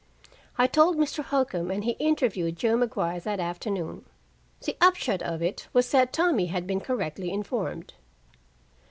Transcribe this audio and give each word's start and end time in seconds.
I 0.57 0.65
told 0.65 0.97
Mr. 0.97 1.23
Holcombe, 1.23 1.69
and 1.69 1.83
he 1.83 1.91
interviewed 1.99 2.55
Joe 2.57 2.75
Maguire 2.75 3.19
that 3.19 3.39
afternoon. 3.39 4.05
The 4.63 4.75
upshot 4.81 5.21
of 5.21 5.43
it 5.43 5.67
was 5.73 5.91
that 5.91 6.11
Tommy 6.11 6.47
had 6.47 6.65
been 6.65 6.81
correctly 6.81 7.31
informed. 7.31 7.93